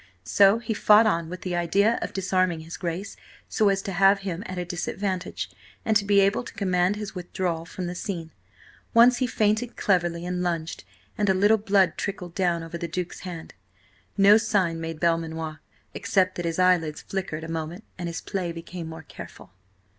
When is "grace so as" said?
2.75-3.83